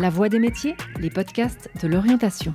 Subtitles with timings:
[0.00, 2.54] La Voix des métiers, les podcasts de l'orientation.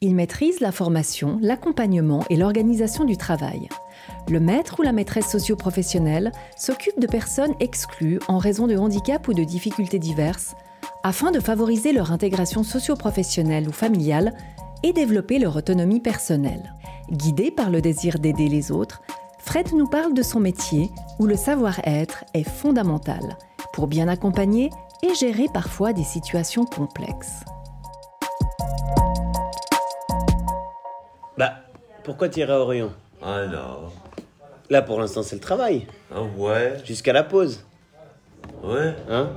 [0.00, 3.68] Ils maîtrisent la formation, l'accompagnement et l'organisation du travail.
[4.30, 9.34] Le maître ou la maîtresse socio-professionnelle s'occupe de personnes exclues en raison de handicap ou
[9.34, 10.54] de difficultés diverses,
[11.02, 14.32] afin de favoriser leur intégration socio-professionnelle ou familiale
[14.82, 16.72] et développer leur autonomie personnelle.
[17.10, 19.02] Guidé par le désir d'aider les autres,
[19.38, 23.36] Fred nous parle de son métier où le savoir-être est fondamental
[23.74, 24.70] pour bien accompagner
[25.02, 27.40] et gérer parfois des situations complexes.
[31.38, 31.52] Bah,
[32.04, 33.90] pourquoi tu irais à Orion Ah non.
[34.70, 35.86] Là, pour l'instant, c'est le travail.
[36.14, 36.78] Ah ouais?
[36.84, 37.64] Jusqu'à la pause.
[38.62, 38.94] Ouais?
[39.08, 39.28] Hein?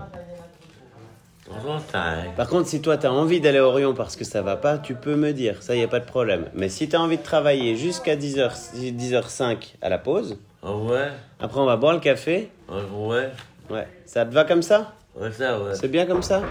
[2.38, 4.94] Par contre, si toi, t'as envie d'aller à Orion parce que ça va pas, tu
[4.96, 5.62] peux me dire.
[5.64, 6.46] Ça, y a pas de problème.
[6.54, 11.10] Mais si t'as envie de travailler jusqu'à 10h, 10h05 à la pause, Ah ouais?
[11.40, 12.50] après, on va boire le café.
[12.70, 13.32] Ah ouais?
[13.70, 13.88] Ouais.
[14.06, 14.94] Ça te va comme ça?
[15.16, 15.72] Ouais, ça, ouais.
[15.76, 16.44] C'est bien comme ça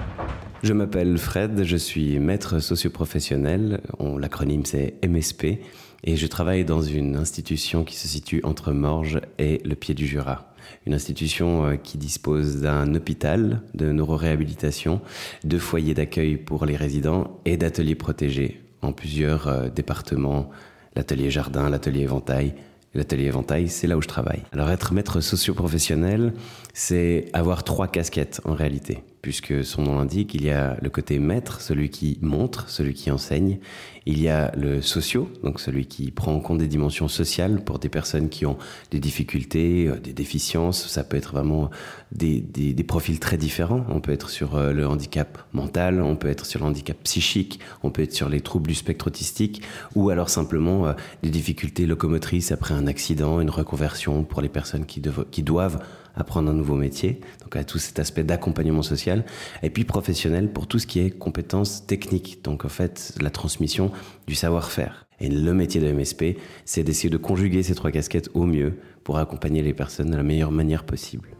[0.62, 5.60] Je m'appelle Fred, je suis maître socioprofessionnel, on- l'acronyme c'est MSP,
[6.04, 10.06] et je travaille dans une institution qui se situe entre Morges et le pied du
[10.06, 10.52] Jura.
[10.86, 15.00] Une institution euh, qui dispose d'un hôpital de neuroréhabilitation,
[15.44, 20.50] de foyers d'accueil pour les résidents et d'ateliers protégés en plusieurs euh, départements,
[20.94, 22.54] l'atelier jardin, l'atelier éventail,
[22.94, 24.42] L'atelier éventail, c'est là où je travaille.
[24.52, 26.32] Alors être maître socio-professionnel,
[26.72, 31.18] c'est avoir trois casquettes en réalité, puisque son nom l'indique, il y a le côté
[31.18, 33.58] maître, celui qui montre, celui qui enseigne.
[34.06, 37.78] Il y a le socio, donc celui qui prend en compte des dimensions sociales pour
[37.78, 38.56] des personnes qui ont
[38.90, 40.86] des difficultés, euh, des déficiences.
[40.88, 41.68] Ça peut être vraiment
[42.10, 43.84] des, des- des profils très différents.
[43.90, 47.60] On peut être sur euh, le handicap mental, on peut être sur le handicap psychique,
[47.82, 49.62] on peut être sur les troubles du spectre autistique,
[49.94, 54.86] ou alors simplement euh, des difficultés locomotrices après un accident, une reconversion pour les personnes
[54.86, 55.80] qui, qui doivent
[56.18, 57.20] apprendre un nouveau métier.
[57.42, 59.24] Donc à tout cet aspect d'accompagnement social.
[59.62, 62.44] Et puis professionnel pour tout ce qui est compétences techniques.
[62.44, 63.90] Donc en fait, la transmission
[64.26, 65.06] du savoir-faire.
[65.20, 69.18] Et le métier de MSP, c'est d'essayer de conjuguer ces trois casquettes au mieux pour
[69.18, 71.30] accompagner les personnes de la meilleure manière possible.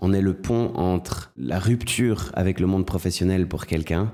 [0.00, 4.12] On est le pont entre la rupture avec le monde professionnel pour quelqu'un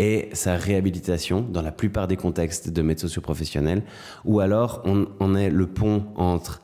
[0.00, 3.82] et sa réhabilitation dans la plupart des contextes de médecine socio-professionnelle,
[4.24, 6.62] ou alors on, est le pont entre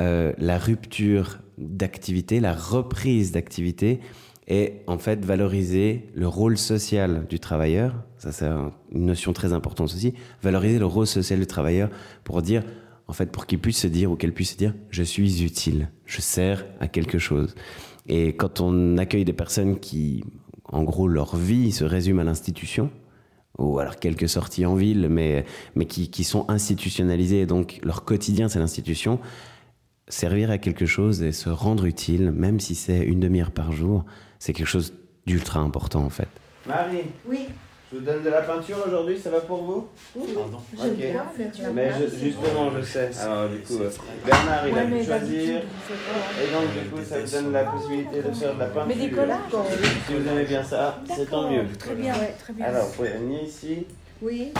[0.00, 3.98] euh, la rupture d'activité, la reprise d'activité,
[4.46, 9.52] et en fait valoriser le rôle social du travailleur, ça c'est un- une notion très
[9.52, 11.90] importante aussi, valoriser le rôle social du travailleur
[12.22, 12.62] pour dire,
[13.08, 15.90] en fait, pour qu'il puisse se dire ou qu'elle puisse se dire, je suis utile,
[16.06, 17.56] je sers à quelque chose.
[18.06, 20.22] Et quand on accueille des personnes qui,
[20.72, 22.90] en gros, leur vie se résume à l'institution,
[23.58, 28.04] ou alors quelques sorties en ville, mais, mais qui, qui sont institutionnalisées, et donc leur
[28.04, 29.18] quotidien c'est l'institution,
[30.08, 34.04] servir à quelque chose et se rendre utile, même si c'est une demi-heure par jour,
[34.38, 34.94] c'est quelque chose
[35.26, 36.28] d'ultra important en fait.
[36.66, 37.46] Marie, Oui,
[37.90, 39.88] je vous donne de la peinture aujourd'hui, ça va pour vous
[40.34, 40.58] Pardon.
[40.58, 40.78] Ok.
[40.82, 43.10] j'aime bien faire de la Mais je- justement, je sais.
[43.22, 43.90] Alors du coup, euh,
[44.26, 45.60] Bernard, il a pu choisir.
[45.60, 48.84] pas- Et donc du coup, ça vous donne la possibilité de faire de la peinture.
[48.88, 49.38] Mais des collages
[50.06, 51.64] Si vous aimez bien ça, c'est tant mieux.
[51.78, 52.66] Très bien, très bien.
[52.66, 53.86] Alors, vous pouvez venir ici.
[54.20, 54.52] Oui,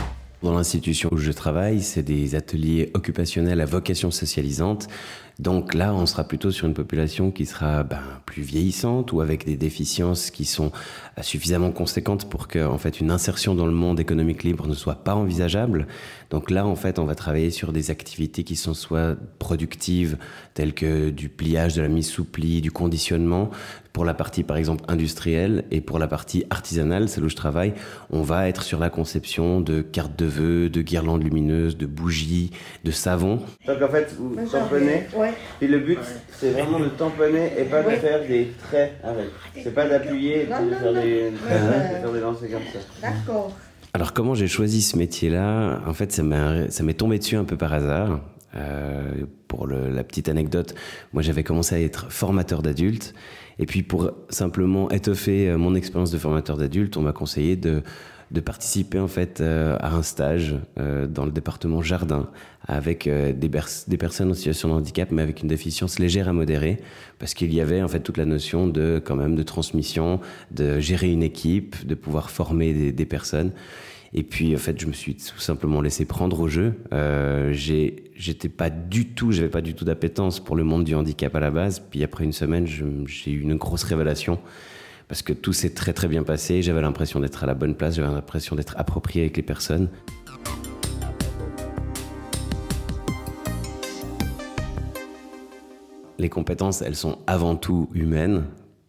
[0.42, 4.86] Dans l'institution où je travaille, c'est des ateliers occupationnels à vocation socialisante.
[5.38, 9.46] Donc là, on sera plutôt sur une population qui sera ben, plus vieillissante ou avec
[9.46, 10.72] des déficiences qui sont
[11.16, 15.04] euh, suffisamment conséquentes pour que, fait, une insertion dans le monde économique libre ne soit
[15.04, 15.86] pas envisageable.
[16.30, 20.18] Donc là, en fait, on va travailler sur des activités qui sont soit productives,
[20.54, 23.50] telles que du pliage, de la mise sous pli, du conditionnement,
[23.92, 27.74] pour la partie par exemple industrielle et pour la partie artisanale, celle où je travaille,
[28.10, 32.50] on va être sur la conception de cartes de de guirlandes lumineuses, de bougies,
[32.84, 33.40] de savons.
[33.66, 35.06] Donc en fait, vous tamponnez.
[35.16, 35.98] Ouais, Puis le but,
[36.30, 39.26] c'est vraiment de tamponner et pas de faire des traits avec.
[39.62, 41.00] C'est pas d'appuyer et de non, faire non.
[41.02, 42.00] des, de ouais.
[42.00, 42.78] faire des lancers comme ça.
[43.02, 43.56] d'accord.
[43.94, 45.80] Alors comment j'ai choisi ce métier-là?
[45.86, 48.20] En fait, ça m'est tombé dessus un peu par hasard.
[48.56, 50.74] Euh, pour le- la petite anecdote,
[51.12, 53.14] moi j'avais commencé à être formateur d'adultes.
[53.58, 57.82] Et puis pour simplement étoffer euh, mon expérience de formateur d'adultes, on m'a conseillé de,
[58.30, 62.28] de participer en fait euh, à un stage euh, dans le département jardin
[62.66, 66.78] avec euh, des, personnes en situation de handicap mais avec une déficience légère à modérée
[67.18, 70.20] parce qu'il y avait en fait toute la notion de quand même de transmission,
[70.50, 73.52] de gérer une équipe, de pouvoir former des, des personnes.
[74.14, 76.74] Et puis en fait, je me suis tout simplement laissé prendre au jeu.
[76.92, 81.34] Euh, j'étais pas du tout, j'avais pas du tout d'appétence pour le monde du handicap
[81.34, 81.80] à la base.
[81.80, 84.38] Puis après une semaine, j'ai eu une grosse révélation
[85.08, 86.62] parce que tout s'est très très bien passé.
[86.62, 89.88] J'avais l'impression d'être à la bonne place, j'avais l'impression d'être approprié avec les personnes.
[96.18, 98.44] les compétences, elles sont avant tout humaines,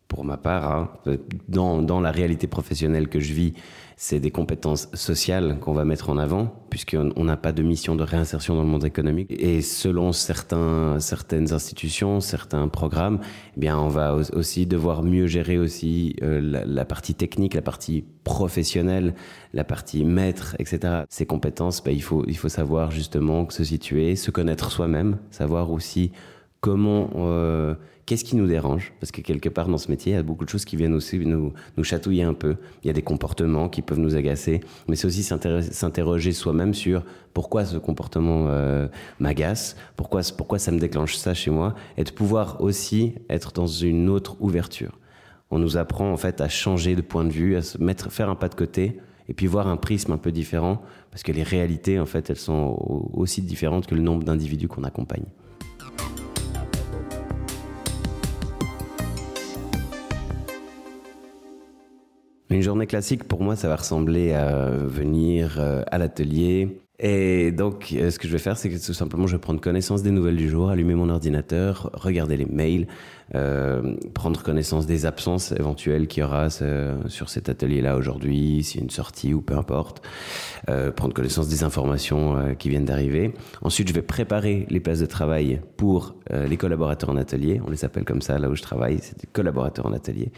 [0.08, 0.72] pour ma part.
[1.06, 1.18] hein.
[1.48, 3.54] Dans, dans la réalité professionnelle que je vis,
[4.02, 7.98] c'est des compétences sociales qu'on va mettre en avant, puisqu'on on n'a pas de mission
[7.98, 9.30] de réinsertion dans le monde économique.
[9.30, 13.20] Et selon certains, certaines institutions, certains programmes,
[13.58, 17.62] eh bien, on va au- aussi devoir mieux gérer aussi euh, la, partie technique, la
[17.62, 19.16] partie professionnelle,
[19.54, 21.04] la partie maître, etc.
[21.10, 25.72] Ces compétences, ben, il, faut, il faut savoir justement se situer, se connaître soi-même, savoir
[25.72, 26.14] aussi
[26.62, 27.76] comment, euh,
[28.10, 28.92] qu'est-ce qui nous dérange?
[29.00, 30.96] Parce que quelque part dans ce métier, il y a beaucoup de choses qui viennent
[30.96, 32.56] aussi nous, nous chatouiller un peu.
[32.84, 37.04] Il y a des comportements qui peuvent nous agacer, mais c'est aussi s'interroger soi-même sur
[37.36, 38.88] pourquoi ce comportement euh,
[39.20, 43.68] m'agace, pourquoi, pourquoi ça me déclenche ça chez moi, et de pouvoir aussi être dans
[43.68, 44.98] une autre ouverture.
[45.52, 48.30] On nous apprend en fait à changer de point de vue, à se mettre, faire
[48.32, 48.98] un pas de côté,
[49.28, 52.38] et puis voir un prisme un peu différent, parce que les réalités en fait, elles
[52.38, 55.26] sont au- aussi différentes que le nombre d'individus qu'on accompagne.
[62.52, 66.80] Une journée classique, pour moi, ça va ressembler à venir euh, à l'atelier.
[66.98, 69.62] Et donc, euh, ce que je vais faire, c'est que tout simplement, je vais prendre
[69.62, 72.88] connaissance des nouvelles du jour, allumer mon ordinateur, regarder les mails,
[73.36, 78.80] euh, prendre connaissance des absences éventuelles qu'il y aura euh, sur cet atelier-là aujourd'hui, s'il
[78.80, 80.02] y a une sortie ou peu importe,
[80.70, 83.32] euh, prendre connaissance des informations euh, qui viennent d'arriver.
[83.62, 87.62] Ensuite, je vais préparer les places de travail pour euh, les collaborateurs en atelier.
[87.66, 90.32] On les appelle comme ça là où je travaille, c'est des collaborateurs en atelier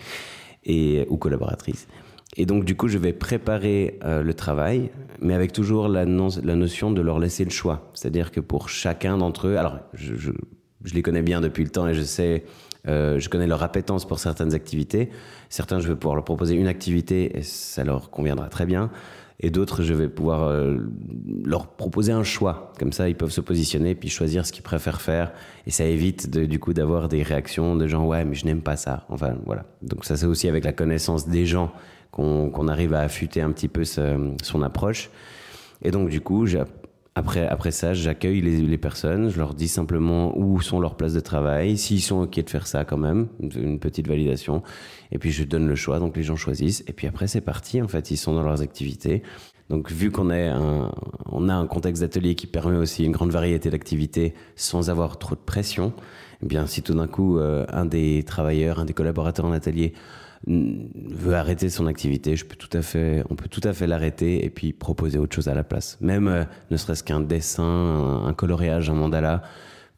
[0.63, 1.87] et, ou collaboratrices.
[2.37, 6.91] Et donc, du coup, je vais préparer euh, le travail, mais avec toujours la, notion
[6.91, 7.91] de leur laisser le choix.
[7.93, 10.31] C'est-à-dire que pour chacun d'entre eux, alors, je, je,
[10.83, 12.45] je les connais bien depuis le temps et je sais,
[12.87, 15.09] euh, je connais leur appétence pour certaines activités.
[15.49, 18.91] Certains, je vais pouvoir leur proposer une activité et ça leur conviendra très bien.
[19.43, 20.77] Et d'autres, je vais pouvoir euh,
[21.43, 22.71] leur proposer un choix.
[22.79, 25.31] Comme ça, ils peuvent se positionner puis choisir ce qu'ils préfèrent faire.
[25.65, 28.61] Et ça évite de, du coup d'avoir des réactions de gens ouais, mais je n'aime
[28.61, 29.05] pas ça.
[29.09, 29.65] Enfin voilà.
[29.81, 31.71] Donc ça, c'est aussi avec la connaissance des gens
[32.11, 35.09] qu'on qu'on arrive à affûter un petit peu ce- son approche.
[35.81, 36.45] Et donc du coup,
[37.13, 41.13] après, après ça, j'accueille les, les personnes, je leur dis simplement où sont leurs places
[41.13, 44.63] de travail, s'ils sont OK de faire ça quand même, une, petite validation.
[45.11, 46.85] Et puis je donne le choix, donc les gens choisissent.
[46.87, 49.23] Et puis après, c'est parti, en fait, ils sont dans leurs activités.
[49.69, 50.91] Donc vu qu'on un,
[51.25, 55.35] on a un contexte d'atelier qui permet aussi une grande variété d'activités sans avoir trop
[55.35, 55.93] de pression,
[56.41, 59.93] eh bien si tout d'un coup euh, un des travailleurs, un des collaborateurs en atelier
[60.47, 64.43] veut arrêter son activité, je peux tout à fait, on peut tout à fait l'arrêter
[64.43, 65.97] et puis proposer autre chose à la place.
[66.01, 69.43] Même euh, ne serait-ce qu'un dessin, un, un coloriage, un mandala,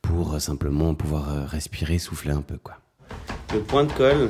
[0.01, 2.75] pour euh, simplement pouvoir euh, respirer, souffler un peu quoi.
[3.53, 4.29] Le point de colle,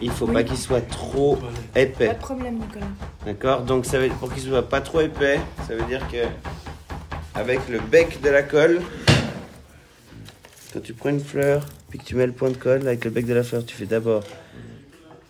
[0.00, 0.32] il faut Oui.
[0.34, 1.36] pas qu'il soit trop
[1.74, 2.08] Pas épais.
[2.08, 2.86] de problème, Nicolas.
[3.26, 3.62] D'accord?
[3.62, 6.18] Donc ça veut, pour qu'il soit pas trop épais, ça veut dire que
[7.34, 8.80] avec le bec de la colle,
[10.72, 13.10] quand tu prends une fleur, puis que tu mets le point de colle, avec le
[13.10, 14.22] bec de la fleur, tu fais d'abord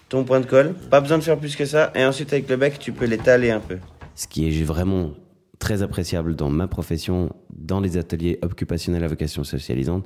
[0.08, 0.74] ton point de colle.
[0.90, 1.92] Pas besoin de faire plus que ça.
[1.94, 3.78] Et ensuite avec le bec, tu peux l'étaler un peu.
[4.14, 5.10] Ce qui est vraiment
[5.58, 10.04] très appréciable dans ma profession, dans les ateliers occupationnels à vocation socialisante,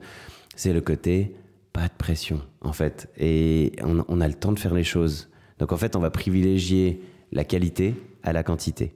[0.56, 1.34] c'est le côté
[1.72, 3.08] pas de pression, en fait.
[3.16, 5.28] Et on, a le temps de faire les choses.
[5.58, 7.00] Donc, en fait, on va privilégier
[7.30, 8.94] la qualité à la quantité.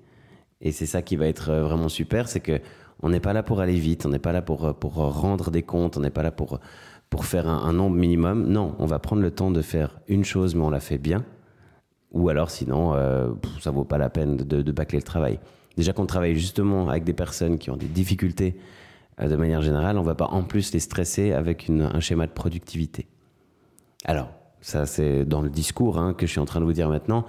[0.60, 2.60] Et c'est ça qui va être euh, vraiment super, c'est que
[3.00, 5.50] on n'est pas là pour aller vite, on n'est pas là pour, euh, pour rendre
[5.50, 6.58] des comptes, on n'est pas là pour,
[7.14, 8.48] pour faire un, nombre minimum.
[8.48, 11.24] Non, on va prendre le temps de faire une chose, mais on la fait bien.
[12.10, 13.28] Ou alors, sinon, euh,
[13.60, 15.38] ça vaut pas la peine de, bâcler le travail.
[15.76, 18.56] Déjà qu'on travaille justement avec des personnes qui ont des difficultés
[19.20, 22.32] euh, de manière générale, on va pas en plus les stresser avec un schéma de
[22.32, 23.06] productivité.
[24.04, 24.30] Alors,
[24.60, 27.26] ça c'est dans le discours hein, que je suis en train de vous dire maintenant,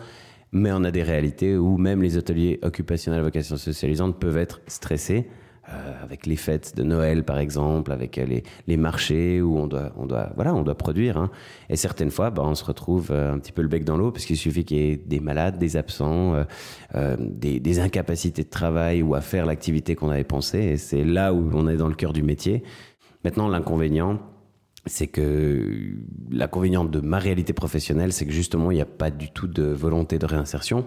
[0.52, 4.62] mais on a des réalités où même les ateliers occupationnels à vocation socialisante peuvent être
[4.66, 5.30] stressés,
[5.70, 9.68] euh, avec les fêtes de Noël par exemple, avec euh, les, les marchés où on
[9.68, 11.18] doit, on doit, voilà, on doit produire.
[11.18, 11.32] hein.
[11.70, 14.12] Et certaines fois, bah, on se retrouve euh, un petit peu le bec dans l'eau,
[14.12, 16.46] parce qu'il suffit qu'il y ait des malades, des absents,
[17.20, 20.60] des, des incapacités de travail ou à faire l'activité qu'on avait pensé.
[20.60, 22.64] Et c'est là où on est dans le cœur du métier.
[23.24, 24.20] Maintenant, l'inconvénient,
[24.86, 25.96] c'est que
[26.30, 29.64] l'inconvénient de ma réalité professionnelle, c'est que justement, il n'y a pas du tout de
[29.64, 30.86] volonté de réinsertion.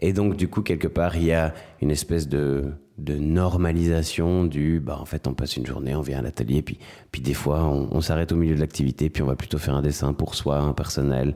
[0.00, 4.80] Et donc, du coup, quelque part, il y a une espèce de, de normalisation du,
[4.80, 6.78] bah, en fait, on passe une journée, on vient à l'atelier, puis,
[7.12, 9.82] puis des fois, on, s'arrête au milieu de l'activité, puis on va plutôt faire un
[9.82, 11.34] dessin pour soi, un personnel.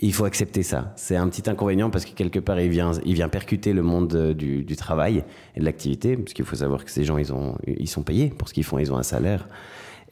[0.00, 0.92] Il faut accepter ça.
[0.96, 4.14] C'est un petit inconvénient parce que quelque part, il vient, il vient percuter le monde
[4.14, 5.22] euh, du, du travail
[5.54, 8.28] et de l'activité, parce qu'il faut savoir que ces gens, ils, ont, ils sont payés
[8.30, 9.48] pour ce qu'ils font, ils ont un salaire.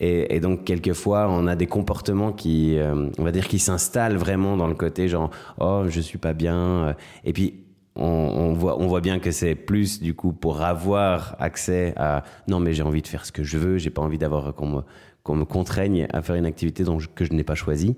[0.01, 4.17] Et, et donc, quelquefois, on a des comportements qui, euh, on va dire, qui s'installent
[4.17, 5.31] vraiment dans le côté genre,
[5.61, 6.57] oh, je suis pas bien.
[6.57, 6.93] euh,
[7.25, 7.65] Et puis,
[7.97, 12.23] on, on voit, on voit bien que c'est plus du coup pour avoir accès à
[12.47, 14.69] non mais j'ai envie de faire ce que je veux, j'ai pas envie d'avoir qu'on
[14.69, 14.81] me,
[15.25, 17.97] qu'on me contraigne à faire une activité dont je- que je n'ai pas choisi.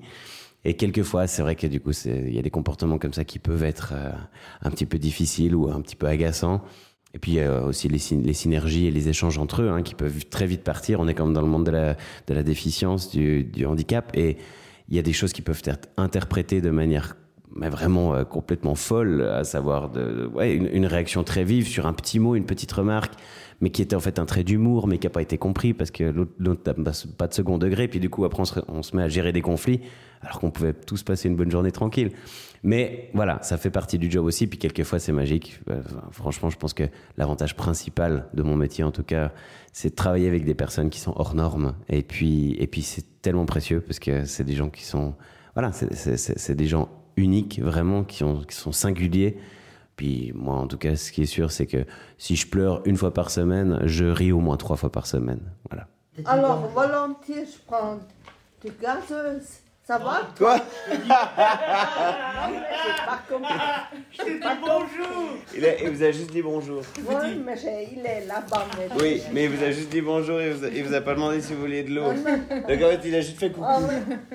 [0.65, 3.39] Et quelquefois, c'est vrai que du coup, il y a des comportements comme ça qui
[3.39, 4.11] peuvent être euh,
[4.63, 6.63] un petit peu difficiles ou un petit peu agaçants.
[7.15, 9.95] Et puis a aussi les, syn- les synergies et les échanges entre eux hein, qui
[9.95, 10.99] peuvent très vite partir.
[11.01, 14.39] On est comme dans le monde de la, de la déficience, du, du handicap, et
[14.89, 17.17] il y a des choses qui peuvent être interprétées de manière
[17.55, 21.93] mais vraiment euh, complètement folle, à savoir de, ouais, une, réaction très vive sur un
[21.93, 23.15] petit mot, une petite remarque,
[23.61, 25.91] mais qui était en fait un trait d'humour, mais qui n'a pas été compris parce
[25.91, 26.75] que l'autre n'a
[27.17, 27.89] pas- de second degré.
[27.89, 29.81] Puis du coup, après, on se, met à gérer des conflits,
[30.23, 32.11] alors qu'on pouvait tous passer une bonne journée tranquille.
[32.65, 34.47] Mais voilà, ça fait partie du job aussi.
[34.47, 35.61] Puis quelquefois, c'est magique.
[35.71, 36.85] Euh, franchement, je pense que
[37.17, 39.33] l'avantage principal de mon métier, en tout cas,
[39.73, 41.75] c'est de travailler avec des personnes qui sont hors normes.
[41.89, 45.15] Et puis, et puis c'est tellement précieux parce que c'est des gens qui sont,
[45.55, 49.39] voilà, c'est des gens uniques, vraiment, qui, ont, qui sont singuliers.
[49.97, 51.85] Puis moi, en tout cas, ce qui est sûr, c'est que
[52.19, 55.41] si je pleure une fois par semaine, je ris au moins trois fois par semaine.
[55.71, 55.89] Voilà.
[56.25, 57.99] Alors, volontiers, je prends
[58.81, 59.61] gazeuses.
[59.85, 60.59] Ça va Quoi
[63.09, 63.43] pas comme
[64.13, 66.83] Je t'ai dit bonjour il, a- il vous a juste dit bonjour.
[67.09, 67.55] Oui, mais
[67.93, 68.65] il est là-bas.
[69.01, 71.01] Oui, mais il vous a juste dit bonjour et il vous a, il vous a
[71.01, 72.13] pas demandé si vous vouliez de l'eau.
[72.13, 73.67] Donc en fait, il a juste fait coucou.
[73.69, 73.81] Ah.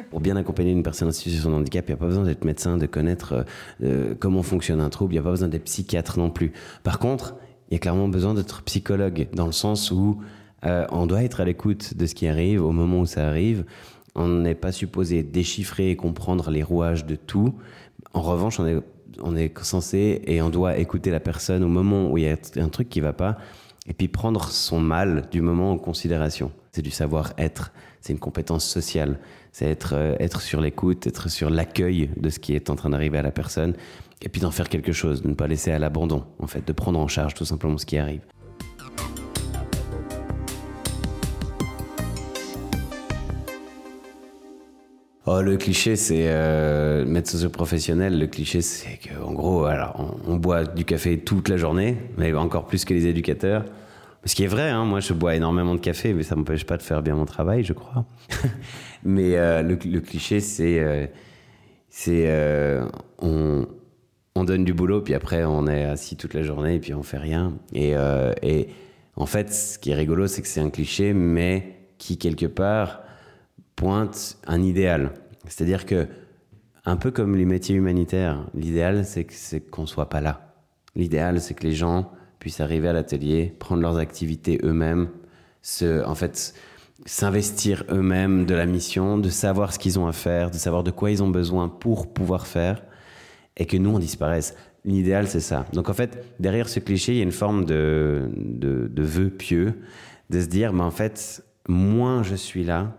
[0.09, 2.43] Pour bien accompagner une personne en situation de handicap, il n'y a pas besoin d'être
[2.43, 3.43] médecin, de connaître euh,
[3.83, 6.51] euh, comment fonctionne un trouble, il n'y a pas besoin d'être psychiatre non plus.
[6.83, 7.35] Par contre,
[7.69, 10.21] il y a clairement besoin d'être psychologue, dans le sens où
[10.65, 13.63] euh, on doit être à l'écoute de ce qui arrive au moment où ça arrive.
[14.17, 17.53] On n'est pas supposé déchiffrer et comprendre les rouages de tout.
[18.13, 18.77] En revanche, on est,
[19.21, 22.37] on est censé et on doit écouter la personne au moment où il y a
[22.57, 23.37] un truc qui va pas
[23.87, 26.51] et puis prendre son mal du moment en considération.
[26.71, 27.71] C'est du savoir-être,
[28.01, 29.19] c'est une compétence sociale,
[29.51, 32.89] c'est être, euh, être sur l'écoute, être sur l'accueil de ce qui est en train
[32.89, 33.73] d'arriver à la personne,
[34.21, 36.73] et puis d'en faire quelque chose, de ne pas laisser à l'abandon, en fait, de
[36.73, 38.21] prendre en charge tout simplement ce qui arrive.
[45.29, 48.17] Oh, le cliché, c'est euh, maître socio-professionnel.
[48.17, 52.65] Le cliché, c'est qu'en gros, alors, on, boit du café toute la journée, mais encore
[52.65, 53.65] plus que les éducateurs.
[54.23, 56.77] Ce qui est vrai, hein, moi je bois énormément de café, mais ça m'empêche pas
[56.77, 58.05] de faire bien mon travail, je crois.
[59.03, 61.07] mais euh, le, cliché, c'est euh,
[62.07, 62.87] euh,
[63.19, 63.67] on,
[64.33, 67.03] on donne du boulot, puis après on est assis toute la journée, et puis on
[67.03, 67.51] fait rien.
[67.73, 68.69] Et, euh, et
[69.17, 73.01] en fait, ce qui est rigolo, c'est que c'est un cliché, mais qui quelque part
[73.77, 75.13] pointe un idéal.
[75.47, 76.07] C'est-à-dire que,
[76.83, 80.55] un peu comme les métiers humanitaires, l'idéal, c'est qu'on soit pas là.
[80.95, 85.09] L'idéal, c'est que les gens puissent arriver à l'atelier, prendre leurs activités eux-mêmes,
[85.61, 86.53] se, en fait,
[87.05, 90.91] s'investir eux-mêmes de la mission, de savoir ce qu'ils ont à faire, de savoir de
[90.91, 92.83] quoi ils ont besoin pour pouvoir faire,
[93.57, 94.55] et que nous, on disparaisse.
[94.85, 95.65] L'idéal, c'est ça.
[95.73, 99.73] Donc, en fait, derrière ce cliché, il y a une forme de, de, vœu pieux,
[100.29, 102.95] de se dire, mais en fait, moins je suis là,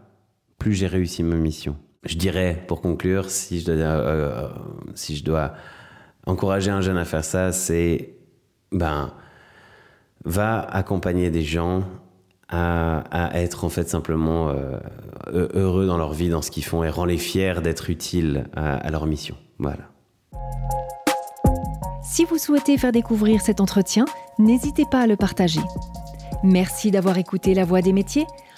[0.59, 1.77] plus j'ai réussi ma mission.
[2.05, 4.49] Je dirais, pour conclure, si je dois, euh,
[4.95, 5.53] si je dois
[6.27, 8.15] encourager un jeune à faire ça, c'est,
[8.73, 9.13] ben,
[10.25, 11.85] va accompagner des gens
[12.51, 14.79] à, être en fait simplement euh,
[15.33, 18.49] heu- heureux dans leur vie, dans ce qu'ils font, et rend les fiers d'être utiles
[18.57, 19.37] à, à leur mission.
[19.59, 19.91] Voilà.
[22.03, 24.07] Si vous souhaitez faire découvrir cet entretien,
[24.39, 25.61] n'hésitez pas à le partager.
[26.43, 28.27] Merci d'avoir écouté La Voix des métiers,